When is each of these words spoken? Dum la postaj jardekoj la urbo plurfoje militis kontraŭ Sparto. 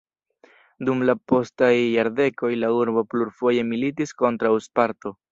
Dum 0.87 1.01
la 1.09 1.13
postaj 1.31 1.67
jardekoj 1.75 2.49
la 2.61 2.71
urbo 2.77 3.03
plurfoje 3.11 3.65
militis 3.75 4.15
kontraŭ 4.23 4.53
Sparto. 4.69 5.13